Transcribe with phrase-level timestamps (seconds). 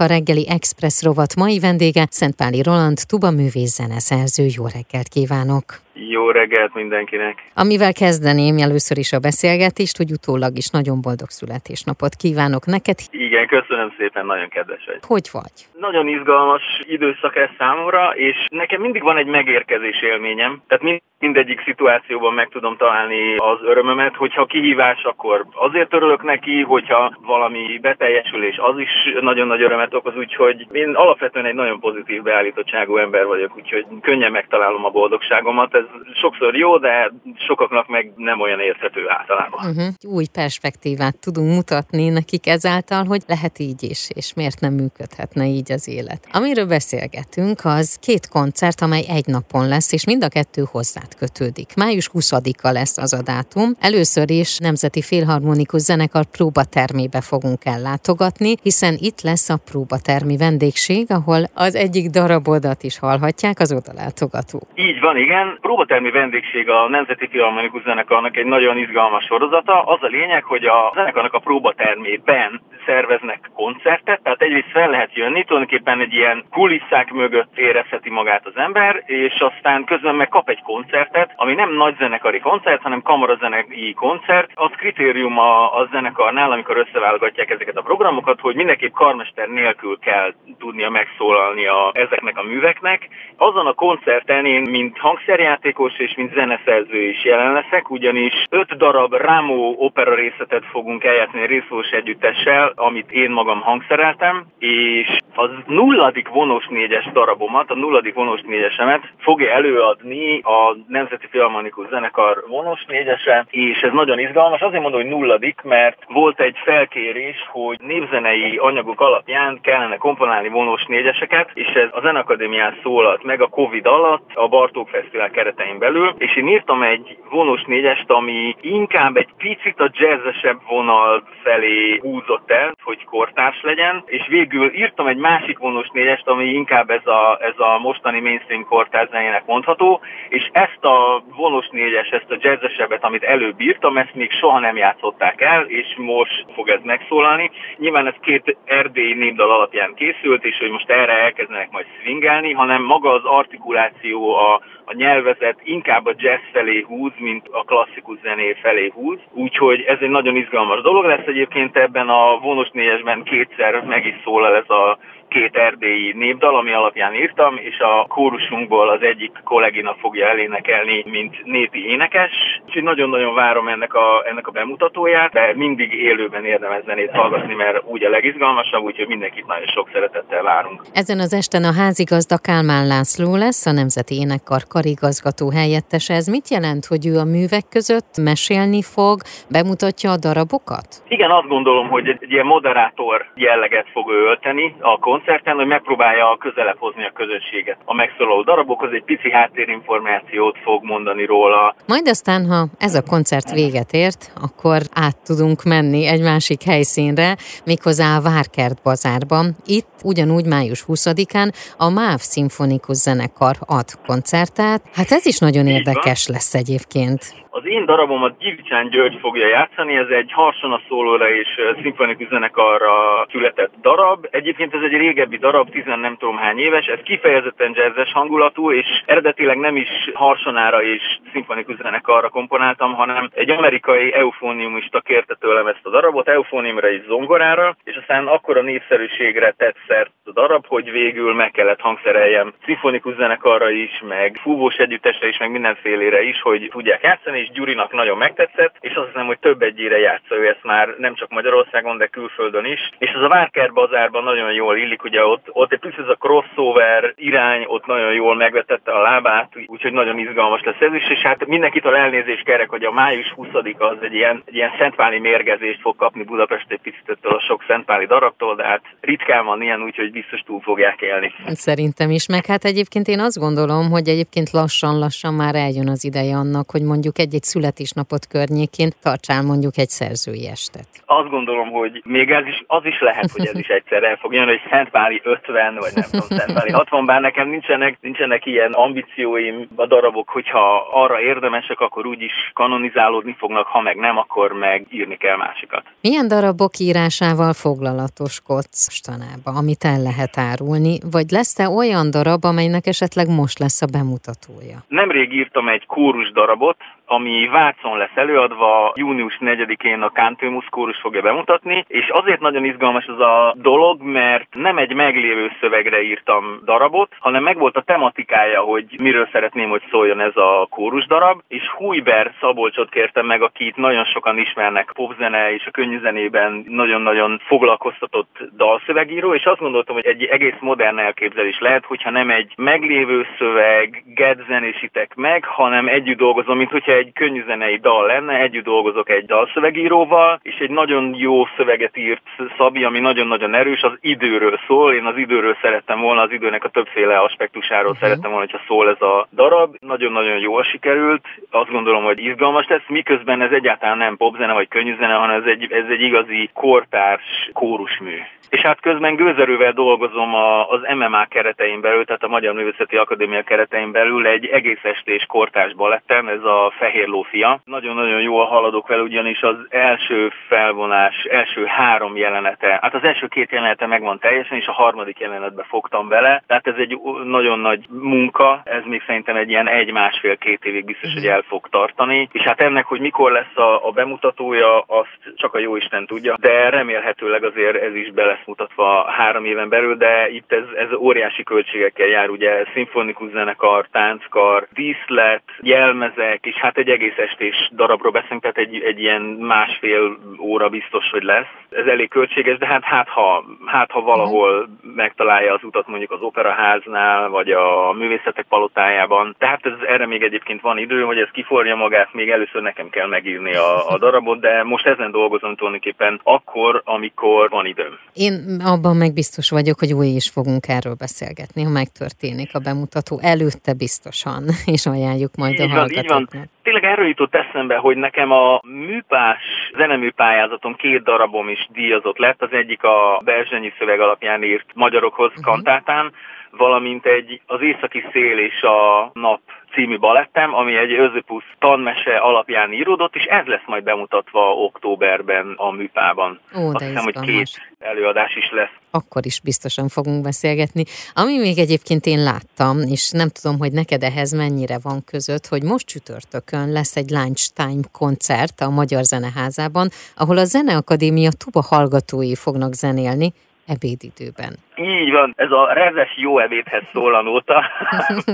[0.00, 4.46] A reggeli Express rovat mai vendége Szentpáli Roland, tuba művész zeneszerző.
[4.56, 5.85] Jó reggelt kívánok!
[5.98, 7.50] Jó reggelt mindenkinek!
[7.54, 12.98] Amivel kezdeném először is a beszélgetést, hogy utólag is nagyon boldog születésnapot kívánok neked.
[13.10, 14.98] Igen, köszönöm szépen, nagyon kedves vagy.
[15.06, 15.56] Hogy vagy?
[15.78, 20.62] Nagyon izgalmas időszak ez számomra, és nekem mindig van egy megérkezés élményem.
[20.68, 27.16] Tehát mindegyik szituációban meg tudom találni az örömömet, hogyha kihívás, akkor azért örülök neki, hogyha
[27.26, 28.90] valami beteljesülés, az is
[29.20, 34.32] nagyon nagy örömet okoz, úgyhogy én alapvetően egy nagyon pozitív beállítottságú ember vagyok, úgyhogy könnyen
[34.32, 35.74] megtalálom a boldogságomat.
[35.74, 35.84] Ez
[36.20, 37.12] sokszor jó, de
[37.46, 39.60] sokaknak meg nem olyan érthető általában.
[39.70, 40.14] Uh-huh.
[40.14, 45.72] Új perspektívát tudunk mutatni nekik ezáltal, hogy lehet így is, és miért nem működhetne így
[45.72, 46.28] az élet.
[46.32, 51.68] Amiről beszélgetünk, az két koncert, amely egy napon lesz, és mind a kettő hozzád kötődik.
[51.76, 53.68] Május 20-a lesz az a dátum.
[53.80, 61.40] Először is Nemzeti Félharmonikus Zenekar próbatermébe fogunk ellátogatni, hiszen itt lesz a próbatermi vendégség, ahol
[61.54, 64.58] az egyik darabodat is hallhatják az odalátogató.
[64.74, 69.82] Így van, igen próbatermi vendégség a Nemzeti Filharmonikus Zenekarnak egy nagyon izgalmas sorozata.
[69.82, 75.44] Az a lényeg, hogy a zenekarnak a próbatermében szerveznek koncertet, tehát egyrészt fel lehet jönni,
[75.44, 80.62] tulajdonképpen egy ilyen kulisszák mögött érezheti magát az ember, és aztán közben meg kap egy
[80.62, 84.50] koncertet, ami nem nagy zenekari koncert, hanem kamarazenei koncert.
[84.54, 90.34] Az kritérium a, a zenekarnál, amikor összeválogatják ezeket a programokat, hogy mindenképp karmester nélkül kell
[90.58, 93.08] tudnia megszólalni a, ezeknek a műveknek.
[93.36, 99.14] Azon a koncerten én, mint hangszerjátékos és mint zeneszerző is jelen leszek, ugyanis öt darab
[99.14, 106.66] Rámó opera részletet fogunk eljátszani részfós együttessel, amit én magam hangszereltem, és az nulladik vonós
[106.66, 113.80] négyes darabomat, a nulladik vonós négyesemet fogja előadni a Nemzeti Filharmonikus Zenekar vonós négyese, és
[113.80, 114.60] ez nagyon izgalmas.
[114.60, 120.84] Azért mondom, hogy nulladik, mert volt egy felkérés, hogy népzenei anyagok alapján kellene komponálni vonós
[120.84, 126.14] négyeseket, és ez a Zenakadémián szólalt meg a Covid alatt a Bartók Fesztivál keretein belül,
[126.18, 132.50] és én írtam egy vonós négyest, ami inkább egy picit a jazzesebb vonal felé húzott
[132.50, 137.38] el, hogy kortárs legyen, és végül írtam egy másik vonós négyest, ami inkább ez a,
[137.40, 143.04] ez a mostani mainstream kortárs zenének mondható, és ezt a vonós négyes, ezt a jazzesebbet,
[143.04, 147.50] amit előbb írtam, ezt még soha nem játszották el, és most fog ez megszólalni.
[147.76, 152.82] Nyilván ez két erdélyi népdal alapján készült, és hogy most erre elkezdenek majd swingelni, hanem
[152.82, 158.52] maga az artikuláció, a, a nyelvezet inkább a jazz felé húz, mint a klasszikus zené
[158.52, 159.18] felé húz.
[159.32, 164.14] Úgyhogy ez egy nagyon izgalmas dolog lesz egyébként ebben a vonós négyesben kétszer meg is
[164.24, 164.98] szólal ez a
[165.28, 171.44] két erdélyi népdal, ami alapján írtam, és a kórusunkból az egyik kollégina fogja elénekelni, mint
[171.44, 172.32] népi énekes.
[172.66, 177.82] Úgyhogy nagyon-nagyon várom ennek a, ennek a bemutatóját, de mindig élőben érdemes zenét hallgatni, mert
[177.84, 180.82] úgy a legizgalmasabb, úgyhogy mindenkit nagyon sok szeretettel várunk.
[180.92, 186.14] Ezen az esten a házigazda Kálmán László lesz, a Nemzeti Énekkar karigazgató helyettese.
[186.14, 189.16] Ez mit jelent, hogy ő a művek között mesélni fog,
[189.50, 190.88] bemutatja a darabokat?
[191.08, 196.36] Igen, azt gondolom, hogy egy ilyen moderátor jelleget fog ő ölteni a koncerten, hogy megpróbálja
[196.38, 197.78] közelebb hozni a közönséget.
[197.84, 201.74] A megszólaló darabokhoz egy pici háttérinformációt fog mondani róla.
[201.86, 207.36] Majd aztán, ha ez a koncert véget ért, akkor át tudunk menni egy másik helyszínre,
[207.64, 209.56] méghozzá a Várkert bazárban.
[209.66, 214.82] Itt ugyanúgy május 20-án a MÁV Szimfonikus Zenekar ad koncertát.
[214.94, 217.45] Hát ez is nagyon érdekes lesz egyébként.
[217.56, 221.48] Az én darabomat Gyivcsán György fogja játszani, ez egy harsona szólóra és
[221.82, 224.26] szimfonikus zenekarra született darab.
[224.30, 228.86] Egyébként ez egy régebbi darab, tizen nem tudom hány éves, ez kifejezetten jazzes hangulatú, és
[229.06, 235.86] eredetileg nem is harsonára és szimfonikus zenekarra komponáltam, hanem egy amerikai eufóniumista kérte tőlem ezt
[235.86, 241.34] a darabot, eufóniumra és zongorára, és aztán akkora népszerűségre tett szert a darab, hogy végül
[241.34, 247.02] meg kellett hangszereljem szimfonikus zenekarra is, meg fúvós együttesre is, meg mindenfélére is, hogy tudják
[247.02, 250.64] játszani, és Gyurinak nagyon megtetszett, és azt hiszem, hogy több egy ére játsza ő ezt
[250.64, 252.80] már nem csak Magyarországon, de külföldön is.
[252.98, 256.14] És az a Várker bazárban nagyon jól illik, ugye ott, ott egy picit ez a
[256.14, 261.18] crossover irány, ott nagyon jól megvetette a lábát, úgyhogy nagyon izgalmas lesz ez is, és
[261.18, 263.48] hát mindenkitől elnézést kerek, hogy a május 20
[263.78, 267.64] az egy ilyen, egy ilyen szentpáli mérgezést fog kapni Budapest egy picit ettől a sok
[267.66, 271.32] szentpáli darabtól, de hát ritkán van ilyen, úgyhogy biztos túl fogják élni.
[271.46, 276.36] Szerintem is, meg hát egyébként én azt gondolom, hogy egyébként lassan-lassan már eljön az ideje
[276.36, 280.88] annak, hogy mondjuk egy egy születésnapot környékén tartsál mondjuk egy szerzői estet.
[281.06, 284.32] Azt gondolom, hogy még ez is, az is lehet, hogy ez is egyszer el fog
[284.34, 289.68] jönni, hogy Szentpáli 50, vagy nem tudom, Szentpáli 60, bár nekem nincsenek, nincsenek ilyen ambícióim
[289.76, 295.16] a darabok, hogyha arra érdemesek, akkor úgyis kanonizálódni fognak, ha meg nem, akkor meg írni
[295.16, 295.82] kell másikat.
[296.00, 303.28] Milyen darabok írásával foglalatoskodsz mostanában, amit el lehet árulni, vagy lesz-e olyan darab, amelynek esetleg
[303.28, 304.78] most lesz a bemutatója?
[304.88, 306.76] Nemrég írtam egy kórus darabot,
[307.16, 313.06] ami Vácon lesz előadva, június 4-én a Kántémusz kórus fogja bemutatni, és azért nagyon izgalmas
[313.06, 318.84] az a dolog, mert nem egy meglévő szövegre írtam darabot, hanem megvolt a tematikája, hogy
[318.98, 324.04] miről szeretném, hogy szóljon ez a kórus darab, és Hújber Szabolcsot kértem meg, akit nagyon
[324.04, 330.60] sokan ismernek popzene és a könnyűzenében nagyon-nagyon foglalkoztatott dalszövegíró, és azt gondoltam, hogy egy egész
[330.60, 336.92] modern elképzelés lehet, hogyha nem egy meglévő szöveg, gedzenésítek meg, hanem együtt dolgozom, mint hogyha
[336.92, 342.22] egy könnyűzenei dal lenne, együtt dolgozok egy dalszövegíróval, és egy nagyon jó szöveget írt
[342.58, 344.94] Szabi, ami nagyon-nagyon erős, az időről szól.
[344.94, 348.02] Én az időről szerettem volna, az időnek a többféle aspektusáról uh-huh.
[348.02, 349.76] szerettem volna, hogyha szól ez a darab.
[349.80, 355.14] Nagyon-nagyon jól sikerült, azt gondolom, hogy izgalmas lesz, miközben ez egyáltalán nem popzene vagy könnyűzene,
[355.14, 358.18] hanem ez egy, ez egy igazi kortárs kórusmű.
[358.50, 363.42] És hát közben gőzerővel dolgozom a, az MMA keretein belül, tehát a Magyar Művészeti Akadémia
[363.42, 367.60] keretein belül egy egész estés kortás balettem, ez a Fehér Lófia.
[367.64, 373.50] Nagyon-nagyon jól haladok vele, ugyanis az első felvonás, első három jelenete, hát az első két
[373.50, 376.42] jelenete megvan teljesen, és a harmadik jelenetbe fogtam bele.
[376.46, 381.26] Tehát ez egy nagyon nagy munka, ez még szerintem egy ilyen egy-másfél-két évig biztos, hogy
[381.26, 382.28] el fog tartani.
[382.32, 386.34] És hát ennek, hogy mikor lesz a, a bemutatója, azt csak a jó Isten tudja,
[386.40, 390.92] de remélhetőleg azért ez is bele lesz mutatva három éven belül, de itt ez, ez
[390.92, 398.12] óriási költségekkel jár, ugye szimfonikus zenekar, tánckar, díszlet, jelmezek, és hát egy egész estés darabról
[398.12, 401.52] beszélünk, tehát egy, egy ilyen másfél óra biztos, hogy lesz.
[401.70, 406.20] Ez elég költséges, de hát, hát, ha, hát ha valahol megtalálja az utat mondjuk az
[406.20, 409.34] operaháznál, vagy a művészetek palotájában.
[409.38, 413.08] Tehát ez, erre még egyébként van idő, hogy ez kiforja magát, még először nekem kell
[413.08, 417.98] megírni a, a darabot, de most ezen dolgozom tulajdonképpen akkor, amikor van időm.
[418.12, 418.32] Én
[418.64, 423.74] abban meg biztos vagyok, hogy új is fogunk erről beszélgetni, ha megtörténik a bemutató előtte
[423.74, 424.42] biztosan,
[424.74, 426.20] és ajánljuk majd így a hallgatóknak.
[426.20, 426.54] Így van.
[426.66, 429.42] Tényleg erről jutott eszembe, hogy nekem a műpás
[429.76, 432.42] zeneműpályázatom két darabom is díjazott lett.
[432.42, 435.44] Az egyik a Berzsenyi szöveg alapján írt magyarokhoz uh-huh.
[435.44, 436.12] kantátán,
[436.50, 439.40] valamint egy az északi szél és a nap
[439.74, 445.70] című balettem, ami egy Özöpusz tanmese alapján íródott, és ez lesz majd bemutatva októberben a
[445.70, 446.40] műpában.
[446.58, 448.70] Ó, Azt hiszem, hogy két előadás is lesz.
[448.90, 450.84] Akkor is biztosan fogunk beszélgetni.
[451.14, 455.62] Ami még egyébként én láttam, és nem tudom, hogy neked ehhez mennyire van között, hogy
[455.62, 462.72] most csütörtökön lesz egy Lunchtime koncert a Magyar Zeneházában, ahol a Zeneakadémia tuba hallgatói fognak
[462.72, 463.32] zenélni,
[463.66, 464.58] ebédidőben.
[464.76, 467.64] Így van, ez a rezes jó ebédhez szól a nóta.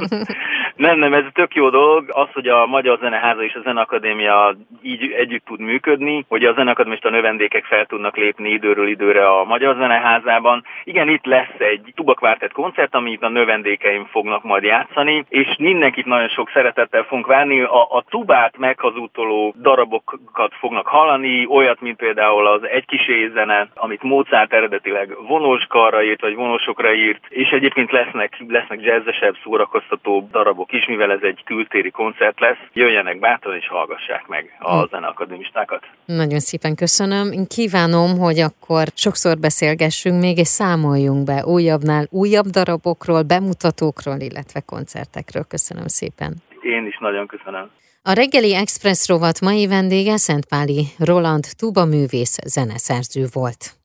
[0.76, 2.04] nem, nem, ez tök jó dolog.
[2.08, 7.10] Az, hogy a Magyar Zeneháza és a Zeneakadémia így együtt tud működni, hogy a zeneakadémista
[7.10, 10.64] növendékek fel tudnak lépni időről időre a Magyar Zeneházában.
[10.84, 16.28] Igen, itt lesz egy tubakvártett koncert, amit a növendékeim fognak majd játszani, és mindenkit nagyon
[16.28, 17.60] sok szeretettel fogunk várni.
[17.60, 24.02] A, a tubát meghazútoló darabokat fognak hallani, olyat, mint például az Egy kis zene, amit
[24.02, 30.86] Mozart eredetileg vonóskarra írt, vagy vonósokra írt, és egyébként lesznek, lesznek jazzesebb, szórakoztató darabok is,
[30.86, 32.58] mivel ez egy kültéri koncert lesz.
[32.72, 34.88] Jöjjenek bátran és hallgassák meg a hm.
[34.90, 35.84] zeneakadémistákat.
[36.04, 37.32] Nagyon szépen köszönöm.
[37.32, 44.60] Én kívánom, hogy akkor sokszor beszélgessünk még, és számoljunk be újabbnál újabb darabokról, bemutatókról, illetve
[44.60, 45.44] koncertekről.
[45.48, 46.32] Köszönöm szépen.
[46.62, 47.70] Én is nagyon köszönöm.
[48.04, 53.81] A reggeli Express rovat mai vendége Szentpáli Roland Tuba művész zeneszerző volt.